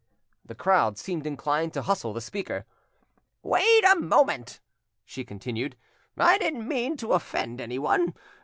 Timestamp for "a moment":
3.87-4.59